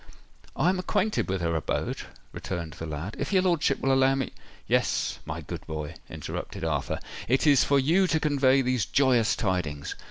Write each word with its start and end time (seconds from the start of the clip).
"I 0.55 0.69
am 0.69 0.79
acquainted 0.79 1.29
with 1.29 1.41
her 1.41 1.55
abode," 1.55 2.07
returned 2.31 2.73
the 2.73 2.87
lad. 2.87 3.15
"If 3.19 3.31
your 3.31 3.43
lordship 3.43 3.79
will 3.79 3.93
allow 3.93 4.15
me——" 4.15 4.31
"Yes, 4.65 5.19
my 5.27 5.41
good 5.41 5.63
boy," 5.67 5.93
interrupted 6.09 6.63
Arthur. 6.63 6.99
"It 7.27 7.45
is 7.45 7.63
for 7.63 7.77
you 7.77 8.07
to 8.07 8.19
convey 8.19 8.63
these 8.63 8.85
joyous 8.87 9.35
tidings. 9.35 9.93